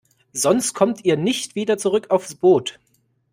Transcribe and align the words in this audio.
Sonst 0.33 0.73
kommt 0.73 1.05
ihr 1.05 1.15
nicht 1.15 1.53
wieder 1.53 1.77
zurück 1.77 2.09
aufs 2.09 2.33
Boot. 2.33 2.79